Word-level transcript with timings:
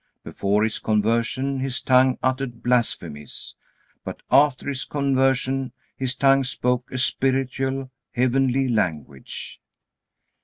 Before 0.23 0.63
his 0.63 0.79
conversion 0.79 1.59
his 1.59 1.79
tongue 1.79 2.17
uttered 2.23 2.63
blasphemies. 2.63 3.53
But 4.03 4.23
after 4.31 4.67
his 4.67 4.83
conversion 4.83 5.73
his 5.95 6.15
tongue 6.15 6.43
spoke 6.43 6.89
a 6.91 6.97
spiritual, 6.97 7.91
heavenly 8.11 8.67
language. 8.67 9.61